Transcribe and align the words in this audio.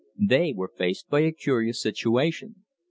They 0.17 0.51
were 0.51 0.71
faced 0.75 1.09
by 1.11 1.19
a 1.19 1.31
curious 1.31 1.79
situation. 1.79 2.63